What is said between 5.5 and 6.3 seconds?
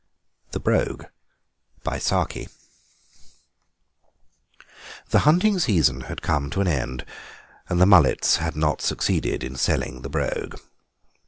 season had